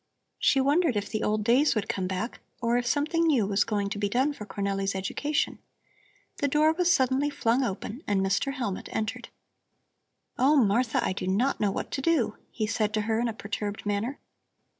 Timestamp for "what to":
11.69-12.01